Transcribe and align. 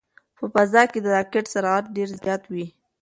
په 0.37 0.45
فضا 0.53 0.83
کې 0.91 0.99
د 1.01 1.07
راکټ 1.15 1.45
سرعت 1.53 1.85
ډېر 1.95 2.09
زیات 2.21 2.43
وي. 2.51 2.65